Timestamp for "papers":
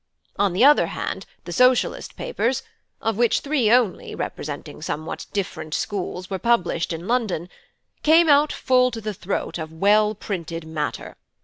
2.15-2.63